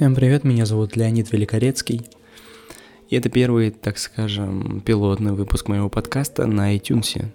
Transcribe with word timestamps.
Всем 0.00 0.14
привет, 0.14 0.44
меня 0.44 0.64
зовут 0.64 0.96
Леонид 0.96 1.30
Великорецкий. 1.30 2.08
И 3.10 3.16
это 3.16 3.28
первый, 3.28 3.70
так 3.70 3.98
скажем, 3.98 4.80
пилотный 4.80 5.32
выпуск 5.32 5.68
моего 5.68 5.90
подкаста 5.90 6.46
на 6.46 6.74
iTunes. 6.74 7.26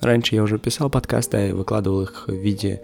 Раньше 0.00 0.34
я 0.34 0.42
уже 0.42 0.58
писал 0.58 0.90
подкасты 0.90 1.50
и 1.50 1.52
выкладывал 1.52 2.02
их 2.02 2.24
в 2.26 2.32
виде 2.32 2.82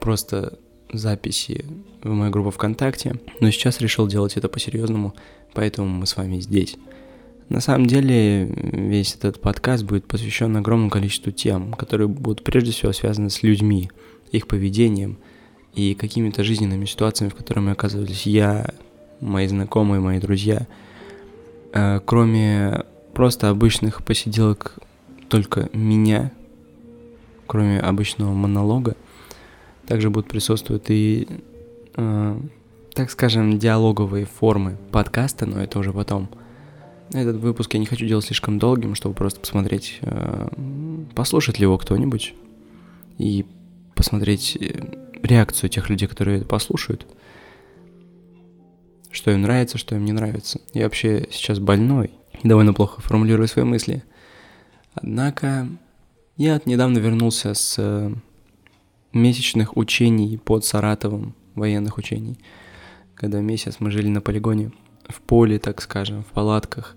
просто 0.00 0.58
записи 0.98 1.64
в 2.02 2.10
мою 2.10 2.30
группу 2.30 2.50
ВКонтакте, 2.50 3.16
но 3.40 3.50
сейчас 3.50 3.80
решил 3.80 4.06
делать 4.06 4.36
это 4.36 4.48
по-серьезному, 4.48 5.14
поэтому 5.52 5.88
мы 5.88 6.06
с 6.06 6.16
вами 6.16 6.40
здесь. 6.40 6.76
На 7.48 7.60
самом 7.60 7.86
деле, 7.86 8.46
весь 8.46 9.14
этот 9.14 9.40
подкаст 9.40 9.84
будет 9.84 10.06
посвящен 10.06 10.56
огромному 10.56 10.90
количеству 10.90 11.30
тем, 11.30 11.72
которые 11.74 12.08
будут 12.08 12.42
прежде 12.42 12.72
всего 12.72 12.92
связаны 12.92 13.30
с 13.30 13.42
людьми, 13.42 13.90
их 14.32 14.46
поведением– 14.46 15.18
и 15.74 15.94
какими-то 15.94 16.44
жизненными 16.44 16.84
ситуациями, 16.84 17.30
в 17.30 17.34
которых 17.34 17.64
мы 17.64 17.70
оказывались 17.72 18.26
я, 18.26 18.70
мои 19.20 19.46
знакомые, 19.46 20.00
мои 20.00 20.20
друзья. 20.20 20.66
Э, 21.72 22.00
кроме 22.04 22.84
просто 23.12 23.48
обычных 23.48 24.04
посиделок 24.04 24.78
только 25.28 25.68
меня, 25.72 26.32
кроме 27.46 27.80
обычного 27.80 28.32
монолога, 28.32 28.96
также 29.86 30.10
будут 30.10 30.28
присутствовать 30.28 30.84
и, 30.88 31.28
э, 31.96 32.40
так 32.92 33.10
скажем, 33.10 33.58
диалоговые 33.58 34.26
формы 34.26 34.76
подкаста, 34.90 35.46
но 35.46 35.62
это 35.62 35.78
уже 35.78 35.92
потом. 35.92 36.28
Этот 37.12 37.36
выпуск 37.36 37.74
я 37.74 37.80
не 37.80 37.86
хочу 37.86 38.06
делать 38.06 38.24
слишком 38.24 38.58
долгим, 38.58 38.94
чтобы 38.94 39.14
просто 39.14 39.40
посмотреть, 39.40 39.98
э, 40.02 40.48
послушать 41.14 41.58
ли 41.58 41.64
его 41.64 41.78
кто-нибудь 41.78 42.34
и 43.18 43.46
посмотреть 43.94 44.58
реакцию 45.22 45.70
тех 45.70 45.88
людей, 45.88 46.08
которые 46.08 46.38
это 46.38 46.46
послушают. 46.46 47.06
Что 49.10 49.30
им 49.30 49.42
нравится, 49.42 49.78
что 49.78 49.94
им 49.94 50.04
не 50.04 50.12
нравится. 50.12 50.60
Я 50.72 50.84
вообще 50.84 51.28
сейчас 51.30 51.58
больной 51.58 52.10
и 52.42 52.48
довольно 52.48 52.74
плохо 52.74 53.00
формулирую 53.00 53.48
свои 53.48 53.64
мысли. 53.64 54.02
Однако 54.94 55.68
я 56.36 56.60
недавно 56.64 56.98
вернулся 56.98 57.54
с 57.54 57.76
э, 57.78 58.12
месячных 59.14 59.76
учений 59.76 60.38
под 60.38 60.64
Саратовом, 60.64 61.34
военных 61.54 61.98
учений, 61.98 62.38
когда 63.14 63.40
месяц 63.40 63.76
мы 63.78 63.90
жили 63.90 64.08
на 64.08 64.20
полигоне, 64.20 64.72
в 65.08 65.20
поле, 65.20 65.58
так 65.58 65.80
скажем, 65.82 66.22
в 66.22 66.26
палатках. 66.26 66.96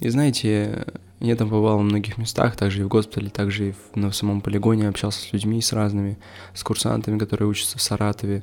И 0.00 0.08
знаете, 0.08 0.86
я 1.20 1.36
там 1.36 1.48
бывал 1.48 1.78
в 1.78 1.82
многих 1.82 2.18
местах, 2.18 2.56
также 2.56 2.80
и 2.80 2.84
в 2.84 2.88
госпитале, 2.88 3.30
также 3.30 3.70
и 3.70 3.72
в, 3.72 3.96
на 3.96 4.12
самом 4.12 4.40
полигоне 4.40 4.88
общался 4.88 5.20
с 5.20 5.32
людьми, 5.32 5.62
с 5.62 5.72
разными, 5.72 6.18
с 6.52 6.62
курсантами, 6.62 7.18
которые 7.18 7.48
учатся 7.48 7.78
в 7.78 7.82
Саратове, 7.82 8.42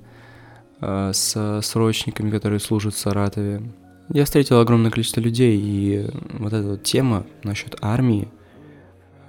э, 0.81 1.11
с 1.13 1.61
срочниками, 1.61 2.31
которые 2.31 2.59
служат 2.59 2.95
в 2.95 2.99
Саратове. 2.99 3.61
Я 4.09 4.25
встретил 4.25 4.59
огромное 4.59 4.91
количество 4.91 5.21
людей, 5.21 5.59
и 5.61 6.09
вот 6.33 6.51
эта 6.51 6.67
вот 6.67 6.83
тема 6.83 7.25
насчет 7.43 7.77
армии, 7.81 8.27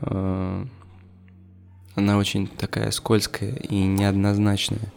э, 0.00 0.64
она 1.94 2.18
очень 2.18 2.46
такая 2.46 2.90
скользкая 2.90 3.54
и 3.54 3.82
неоднозначная. 3.84 4.92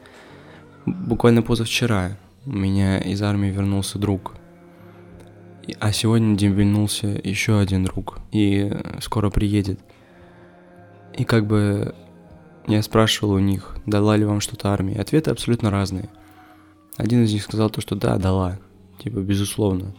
Буквально 0.85 1.41
позавчера 1.41 2.17
у 2.45 2.51
меня 2.51 2.99
из 2.99 3.21
армии 3.21 3.49
вернулся 3.49 3.99
друг– 3.99 4.33
а 5.79 5.91
сегодня 5.91 6.37
дембельнулся 6.37 7.07
еще 7.23 7.59
один 7.59 7.83
друг, 7.83 8.19
и 8.31 8.71
скоро 9.01 9.29
приедет. 9.29 9.79
И 11.17 11.23
как 11.23 11.45
бы 11.45 11.93
я 12.67 12.81
спрашивал 12.81 13.33
у 13.33 13.39
них, 13.39 13.75
дала 13.85 14.15
ли 14.15 14.25
вам 14.25 14.39
что-то 14.39 14.69
армия. 14.71 14.99
Ответы 14.99 15.31
абсолютно 15.31 15.69
разные. 15.69 16.09
Один 16.95 17.23
из 17.23 17.33
них 17.33 17.43
сказал 17.43 17.69
то, 17.69 17.81
что 17.81 17.95
да, 17.95 18.17
дала. 18.17 18.59
Типа, 19.03 19.17
безусловно. 19.19 19.93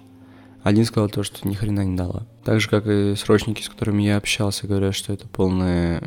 Один 0.62 0.84
сказал 0.84 1.08
то, 1.08 1.22
что 1.22 1.46
ни 1.46 1.54
хрена 1.54 1.84
не 1.84 1.96
дала. 1.96 2.26
Так 2.44 2.60
же, 2.60 2.68
как 2.68 2.86
и 2.86 3.14
срочники, 3.14 3.62
с 3.62 3.68
которыми 3.68 4.02
я 4.02 4.16
общался, 4.16 4.66
говорят, 4.66 4.94
что 4.94 5.12
это 5.12 5.28
полная 5.28 6.02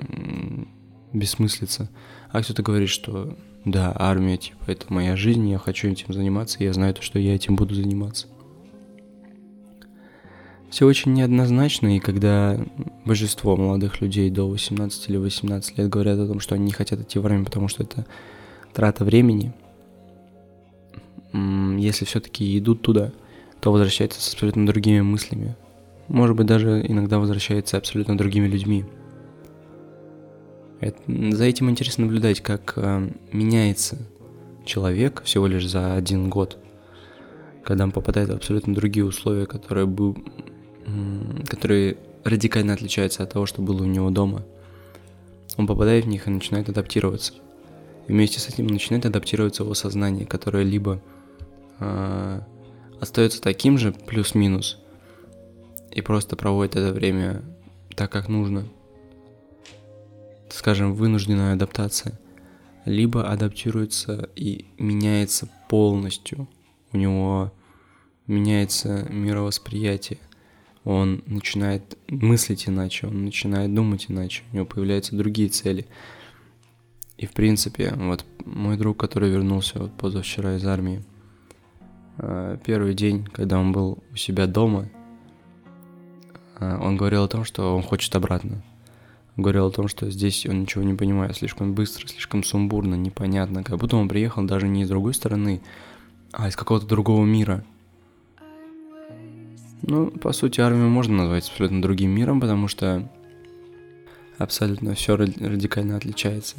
бессмыслица. 1.13 1.89
А 2.31 2.41
кто-то 2.41 2.63
говорит, 2.63 2.89
что 2.89 3.38
да, 3.66 3.94
армия, 3.95 4.38
типа, 4.38 4.72
это 4.72 4.91
моя 4.91 5.16
жизнь, 5.16 5.47
я 5.49 5.57
хочу 5.57 5.89
этим 5.89 6.13
заниматься, 6.13 6.63
я 6.63 6.73
знаю 6.73 6.94
то, 6.94 7.01
что 7.01 7.19
я 7.19 7.35
этим 7.35 7.55
буду 7.55 7.75
заниматься. 7.75 8.27
Все 10.69 10.85
очень 10.85 11.13
неоднозначно, 11.13 11.97
и 11.97 12.00
когда 12.00 12.57
большинство 13.05 13.57
молодых 13.57 14.00
людей 14.00 14.29
до 14.29 14.47
18 14.47 15.09
или 15.09 15.17
18 15.17 15.77
лет 15.77 15.89
говорят 15.89 16.17
о 16.17 16.27
том, 16.27 16.39
что 16.39 16.55
они 16.55 16.66
не 16.66 16.71
хотят 16.71 17.01
идти 17.01 17.19
в 17.19 17.25
армию, 17.25 17.44
потому 17.44 17.67
что 17.67 17.83
это 17.83 18.05
трата 18.73 19.03
времени, 19.03 19.53
если 21.33 22.05
все-таки 22.05 22.57
идут 22.57 22.81
туда, 22.81 23.11
то 23.59 23.71
возвращаются 23.71 24.21
с 24.21 24.33
абсолютно 24.33 24.66
другими 24.66 25.01
мыслями. 25.01 25.55
Может 26.07 26.35
быть, 26.35 26.47
даже 26.47 26.83
иногда 26.88 27.19
возвращаются 27.19 27.77
абсолютно 27.77 28.17
другими 28.17 28.47
людьми. 28.47 28.85
Это, 30.81 30.97
за 31.08 31.46
этим 31.46 31.69
интересно 31.69 32.06
наблюдать, 32.06 32.42
как 32.42 32.74
э, 32.75 33.09
меняется 33.31 34.00
человек 34.66 35.22
всего 35.24 35.46
лишь 35.47 35.68
за 35.68 35.94
один 35.94 36.30
год, 36.30 36.58
когда 37.64 37.84
он 37.84 37.92
попадает 37.92 38.30
в 38.30 38.34
абсолютно 38.34 38.74
другие 38.74 39.06
условия, 39.06 39.46
которые 39.46 39.86
бы 39.86 40.16
которые 41.47 41.97
радикально 42.24 42.74
отличаются 42.74 43.24
от 43.24 43.31
того, 43.31 43.46
что 43.46 43.62
было 43.62 43.84
у 43.84 43.86
него 43.86 44.09
дома. 44.09 44.44
Он 45.58 45.68
попадает 45.68 46.06
в 46.06 46.08
них 46.08 46.28
и 46.28 46.31
начинает 46.31 46.68
адаптироваться. 46.69 47.34
И 48.08 48.12
вместе 48.12 48.40
с 48.40 48.50
этим 48.50 48.68
начинает 48.68 49.06
адаптироваться 49.06 49.63
его 49.63 49.75
сознание, 49.75 50.25
которое 50.25 50.63
либо 50.63 51.00
э, 51.80 52.42
остается 53.00 53.42
таким 53.42 53.78
же, 53.78 53.92
плюс-минус, 53.92 54.80
и 55.92 56.02
просто 56.02 56.36
проводит 56.36 56.75
это 56.75 56.92
время 56.92 57.44
так, 57.96 58.12
как 58.12 58.28
нужно, 58.28 58.66
скажем, 60.53 60.94
вынужденная 60.94 61.53
адаптация, 61.53 62.19
либо 62.85 63.29
адаптируется 63.29 64.29
и 64.35 64.66
меняется 64.78 65.50
полностью. 65.69 66.47
У 66.91 66.97
него 66.97 67.53
меняется 68.28 69.06
мировосприятие 69.09 70.19
он 70.84 71.23
начинает 71.28 71.97
мыслить 72.07 72.67
иначе, 72.67 73.07
он 73.07 73.25
начинает 73.25 73.73
думать 73.73 74.07
иначе, 74.09 74.44
у 74.51 74.56
него 74.56 74.66
появляются 74.66 75.16
другие 75.16 75.50
цели. 75.50 75.85
И 77.18 77.28
в 77.28 77.33
принципе, 77.33 77.94
вот 77.95 78.25
мой 78.45 78.78
друг, 78.78 78.97
который 78.97 79.29
вернулся 79.29 79.79
вот 79.79 79.94
позавчера 79.94 80.56
из 80.56 80.66
армии, 80.66 81.03
э, 82.18 82.57
первый 82.66 82.95
день, 82.95 83.25
когда 83.25 83.59
он 83.59 83.72
был 83.72 84.00
у 84.12 84.16
себя 84.16 84.47
дома, 84.47 84.89
э, 86.59 86.78
он 86.78 86.97
говорил 86.97 87.23
о 87.23 87.28
том, 87.28 87.44
что 87.44 87.75
он 87.75 87.83
хочет 87.83 88.16
обратно. 88.16 88.63
Говорил 89.38 89.68
о 89.68 89.72
том, 89.72 89.88
что 89.88 90.09
здесь 90.12 90.46
он 90.46 90.62
ничего 90.62 90.84
не 90.84 90.94
понимает, 90.94 91.38
слишком 91.38 91.74
быстро, 91.74 92.08
слишком 92.08 92.44
сумбурно, 92.44 92.96
непонятно, 92.96 93.64
как 93.64 93.78
будто 93.78 93.96
он 93.96 94.09
приехал 94.09 94.44
даже 94.44 94.68
не 94.68 94.84
из 94.84 94.90
другой 94.90 95.14
стороны, 95.14 95.62
а 96.31 96.47
из 96.47 96.56
какого-то 96.56 96.86
другого 96.86 97.25
мира– 97.25 97.64
ну, 99.84 100.12
по 100.12 100.31
сути, 100.31 100.62
армию 100.62 100.90
можно 100.90 101.18
назвать 101.18 101.50
абсолютно 101.50 101.81
другим 101.81 102.12
миром, 102.12 102.40
потому 102.40 102.68
что 102.68 103.09
абсолютно 104.38 104.94
все 104.94 105.16
радикально 105.16 105.98
отличается. 105.98 106.58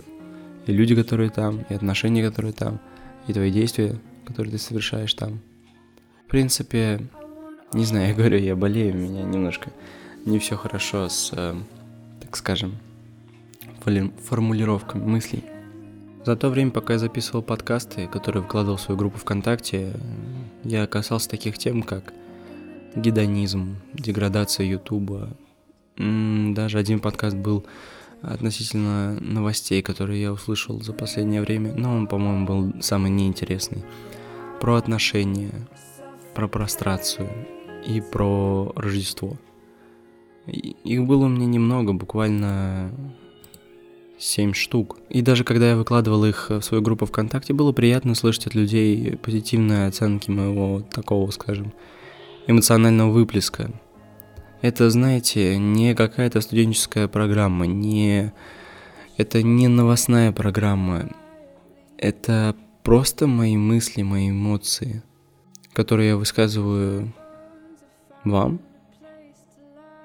И 0.67 0.73
люди, 0.73 0.97
которые 0.97 1.31
там, 1.31 1.65
и 1.69 1.75
отношения, 1.75 2.25
которые 2.25 2.53
там, 2.53 2.81
и 3.29 3.33
твои 3.33 3.53
действия, 3.53 3.99
которые 4.25 4.53
ты 4.53 4.59
совершаешь 4.59 5.15
там. 5.15 5.41
В 6.27 6.31
принципе, 6.31 7.01
не 7.73 7.85
знаю, 7.85 8.09
я 8.09 8.15
говорю, 8.15 8.39
я 8.39 8.57
болею, 8.57 8.95
у 8.95 8.99
меня 8.99 9.23
немножко 9.23 9.71
не 10.25 10.39
все 10.39 10.57
хорошо 10.57 11.09
с, 11.09 11.31
э, 11.33 11.55
так 12.33 12.39
скажем, 12.39 12.79
формулировками 14.25 15.05
мыслей. 15.05 15.45
За 16.25 16.35
то 16.35 16.49
время, 16.49 16.71
пока 16.71 16.95
я 16.95 16.99
записывал 16.99 17.43
подкасты, 17.43 18.07
которые 18.07 18.43
вкладывал 18.43 18.79
в 18.79 18.81
свою 18.81 18.99
группу 18.99 19.19
ВКонтакте, 19.19 19.93
я 20.65 20.87
касался 20.87 21.29
таких 21.29 21.59
тем, 21.59 21.83
как 21.83 22.15
гедонизм, 22.97 23.77
деградация 23.93 24.65
Ютуба. 24.65 25.37
Даже 25.99 26.79
один 26.79 27.01
подкаст 27.01 27.37
был 27.37 27.67
относительно 28.23 29.21
новостей, 29.21 29.83
которые 29.83 30.23
я 30.23 30.33
услышал 30.33 30.81
за 30.81 30.95
последнее 30.95 31.43
время, 31.43 31.75
но 31.75 31.95
он, 31.95 32.07
по-моему, 32.07 32.47
был 32.47 32.73
самый 32.81 33.11
неинтересный. 33.11 33.85
Про 34.59 34.77
отношения, 34.77 35.53
про 36.35 36.49
прострацию 36.49 37.29
и 37.87 38.01
про 38.01 38.73
Рождество. 38.75 39.37
Их 40.47 41.05
было 41.05 41.27
у 41.27 41.29
меня 41.29 41.47
немного, 41.47 41.93
буквально 41.93 42.91
7 44.19 44.53
штук. 44.55 44.99
И 45.09 45.23
даже 45.23 45.45
когда 45.45 45.71
я 45.71 45.77
выкладывал 45.77 46.25
их 46.25 46.51
в 46.51 46.63
свою 46.63 46.83
группу 46.83 47.07
ВКонтакте, 47.07 47.53
было 47.53 47.73
приятно 47.73 48.15
слышать 48.15 48.49
от 48.49 48.55
людей 48.55 49.17
позитивные 49.17 49.87
оценки 49.87 50.31
моего 50.31 50.81
такого, 50.81 51.31
скажем, 51.31 51.73
эмоционального 52.47 53.11
выплеска. 53.11 53.71
Это, 54.63 54.91
знаете, 54.91 55.59
не 55.59 55.95
какая-то 55.95 56.41
студенческая 56.41 57.09
программа, 57.09 57.67
не... 57.67 58.33
Это 59.17 59.43
не 59.43 59.69
новостная 59.69 60.33
программа. 60.33 61.11
Это 61.99 62.57
просто 62.83 63.27
мои 63.27 63.57
мысли, 63.57 64.03
мои 64.03 64.31
эмоции, 64.31 65.03
которые 65.73 66.11
я 66.11 66.17
высказываю 66.17 67.13
вам– 68.25 68.61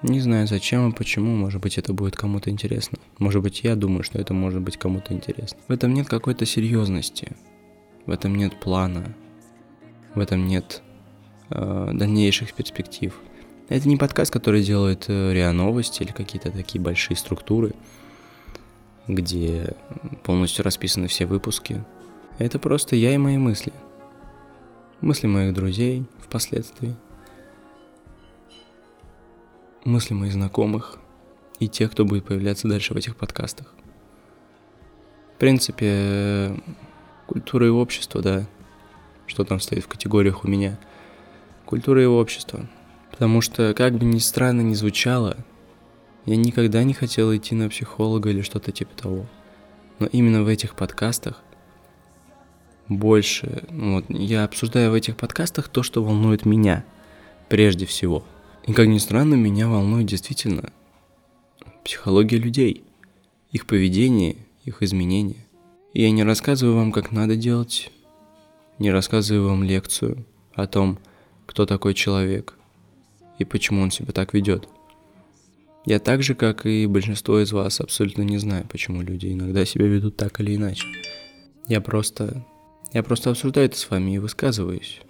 не 0.02 0.20
знаю 0.20 0.46
зачем 0.46 0.88
и 0.88 0.94
почему, 0.94 1.34
может 1.34 1.60
быть 1.60 1.76
это 1.76 1.92
будет 1.92 2.16
кому-то 2.16 2.50
интересно. 2.50 2.98
Может 3.18 3.42
быть 3.42 3.64
я 3.64 3.74
думаю, 3.74 4.04
что 4.04 4.18
это 4.18 4.32
может 4.32 4.60
быть 4.60 4.76
кому-то 4.76 5.12
интересно. 5.12 5.58
В 5.66 5.72
этом 5.72 5.92
нет 5.92 6.08
какой-то 6.08 6.46
серьезности, 6.46 7.32
в 8.06 8.10
этом 8.12 8.36
нет 8.36 8.58
плана, 8.60 9.16
в 10.14 10.20
этом 10.20 10.46
нет 10.46 10.82
э, 11.50 11.90
дальнейших 11.92 12.54
перспектив. 12.54 13.12
Это 13.68 13.88
не 13.88 13.96
подкаст, 13.96 14.32
который 14.32 14.62
делает 14.62 15.06
э, 15.08 15.32
РИА 15.32 15.52
Новости 15.52 16.04
или 16.04 16.12
какие-то 16.12 16.52
такие 16.52 16.80
большие 16.80 17.16
структуры, 17.16 17.74
где 19.08 19.74
полностью 20.22 20.64
расписаны 20.64 21.08
все 21.08 21.26
выпуски. 21.26 21.84
Это 22.38 22.60
просто 22.60 22.94
я 22.94 23.12
и 23.12 23.18
мои 23.18 23.36
мысли. 23.36 23.72
Мысли 25.00 25.26
моих 25.26 25.54
друзей 25.54 26.04
впоследствии– 26.20 26.94
мысли 29.84 30.14
моих 30.14 30.32
знакомых 30.32 30.98
и 31.58 31.68
тех, 31.68 31.90
кто 31.92 32.04
будет 32.04 32.24
появляться 32.24 32.68
дальше 32.68 32.94
в 32.94 32.96
этих 32.96 33.16
подкастах. 33.16 33.66
В 35.34 35.38
принципе, 35.38 36.54
культура 37.26 37.66
и 37.66 37.70
общество, 37.70 38.20
да, 38.20 38.46
что 39.26 39.44
там 39.44 39.60
стоит 39.60 39.84
в 39.84 39.88
категориях 39.88 40.44
у 40.44 40.48
меня. 40.48 40.78
Культура 41.64 42.02
и 42.02 42.06
общество. 42.06 42.68
Потому 43.10 43.40
что, 43.40 43.74
как 43.74 43.94
бы 43.94 44.04
ни 44.04 44.18
странно 44.18 44.62
ни 44.62 44.74
звучало, 44.74 45.36
я 46.26 46.36
никогда 46.36 46.82
не 46.82 46.94
хотел 46.94 47.34
идти 47.34 47.54
на 47.54 47.68
психолога 47.68 48.30
или 48.30 48.42
что-то 48.42 48.72
типа 48.72 48.96
того. 48.96 49.26
Но 49.98 50.06
именно 50.06 50.42
в 50.42 50.48
этих 50.48 50.74
подкастах 50.74 51.42
больше, 52.88 53.64
вот, 53.70 54.04
я 54.08 54.44
обсуждаю 54.44 54.90
в 54.90 54.94
этих 54.94 55.16
подкастах 55.16 55.68
то, 55.68 55.82
что 55.82 56.02
волнует 56.02 56.44
меня 56.46 56.84
прежде 57.48 57.86
всего– 57.86 58.24
и 58.68 58.74
как 58.74 58.86
ни 58.86 58.98
странно, 58.98 59.34
меня 59.34 59.66
волнует 59.66 60.06
действительно 60.06 60.70
психология 61.84 62.36
людей, 62.36 62.84
их 63.50 63.66
поведение, 63.66 64.36
их 64.62 64.82
изменения. 64.82 65.46
И 65.94 66.02
я 66.02 66.10
не 66.10 66.22
рассказываю 66.22 66.76
вам, 66.76 66.92
как 66.92 67.10
надо 67.10 67.34
делать, 67.34 67.90
не 68.78 68.90
рассказываю 68.90 69.48
вам 69.48 69.64
лекцию 69.64 70.26
о 70.52 70.66
том, 70.66 70.98
кто 71.46 71.64
такой 71.64 71.94
человек 71.94 72.58
и 73.38 73.46
почему 73.46 73.80
он 73.80 73.90
себя 73.90 74.12
так 74.12 74.34
ведет. 74.34 74.68
Я 75.86 75.98
так 75.98 76.22
же, 76.22 76.34
как 76.34 76.66
и 76.66 76.86
большинство 76.86 77.40
из 77.40 77.52
вас, 77.52 77.80
абсолютно 77.80 78.20
не 78.20 78.36
знаю, 78.36 78.66
почему 78.68 79.00
люди 79.00 79.32
иногда 79.32 79.64
себя 79.64 79.86
ведут 79.86 80.18
так 80.18 80.40
или 80.40 80.56
иначе. 80.56 80.86
Я 81.66 81.80
просто... 81.80 82.44
Я 82.92 83.02
просто 83.02 83.30
обсуждаю 83.30 83.66
это 83.66 83.78
с 83.78 83.88
вами 83.88 84.16
и 84.16 84.18
высказываюсь. 84.18 85.00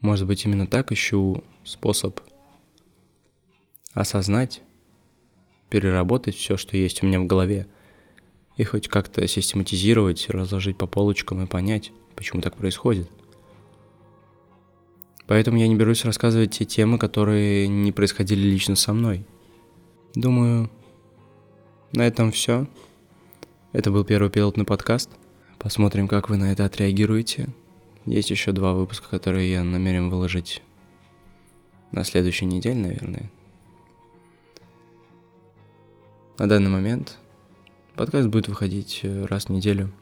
Может 0.00 0.26
быть, 0.26 0.44
именно 0.44 0.66
так 0.66 0.92
ищу 0.92 1.44
способ 1.64 2.20
осознать, 3.92 4.62
переработать 5.68 6.36
все, 6.36 6.56
что 6.56 6.76
есть 6.76 7.02
у 7.02 7.06
меня 7.06 7.20
в 7.20 7.26
голове, 7.26 7.66
и 8.56 8.64
хоть 8.64 8.88
как-то 8.88 9.26
систематизировать, 9.26 10.28
разложить 10.30 10.78
по 10.78 10.86
полочкам 10.86 11.42
и 11.42 11.46
понять, 11.46 11.92
почему 12.16 12.40
так 12.40 12.56
происходит. 12.56 13.10
Поэтому 15.26 15.58
я 15.58 15.68
не 15.68 15.76
берусь 15.76 16.04
рассказывать 16.04 16.58
те 16.58 16.64
темы, 16.64 16.98
которые 16.98 17.68
не 17.68 17.92
происходили 17.92 18.40
лично 18.40 18.74
со 18.74 18.92
мной. 18.92 19.24
Думаю, 20.14 20.70
на 21.92 22.06
этом 22.06 22.32
все. 22.32 22.66
Это 23.72 23.92
был 23.92 24.04
первый 24.04 24.30
пилотный 24.30 24.64
подкаст. 24.64 25.08
Посмотрим, 25.58 26.08
как 26.08 26.28
вы 26.30 26.36
на 26.36 26.50
это 26.50 26.64
отреагируете. 26.64 27.48
Есть 28.06 28.30
еще 28.30 28.52
два 28.52 28.72
выпуска, 28.72 29.08
которые 29.08 29.50
я 29.50 29.62
намерен 29.62 30.08
выложить 30.08 30.62
на 31.92 32.04
следующей 32.04 32.46
неделе, 32.46 32.80
наверное. 32.80 33.30
На 36.38 36.48
данный 36.48 36.70
момент 36.70 37.18
подкаст 37.96 38.28
будет 38.28 38.48
выходить 38.48 39.00
э, 39.02 39.26
раз 39.26 39.46
в 39.46 39.48
неделю. 39.50 39.92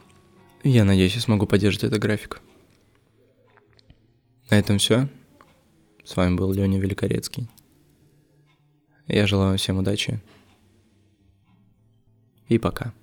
я 0.63 0.85
надеюсь, 0.85 1.15
я 1.15 1.21
смогу 1.21 1.47
поддержать 1.47 1.85
этот 1.85 2.01
график. 2.01 2.41
На 4.51 4.59
этом 4.59 4.79
все. 4.79 5.09
С 6.05 6.17
вами 6.17 6.37
был 6.37 6.53
Леня 6.53 6.79
Великорецкий. 6.79 7.49
Я 9.09 9.27
желаю 9.27 9.59
всем 9.59 9.79
удачи. 9.79 10.21
И 12.49 12.59
пока. 12.59 12.95